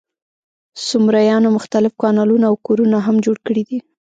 سومریانو 0.85 1.49
مختلف 1.57 1.93
کانالونه 2.03 2.45
او 2.49 2.55
کورونه 2.67 2.97
هم 3.05 3.15
جوړ 3.25 3.37
کړي 3.45 3.63
وو. 3.67 3.79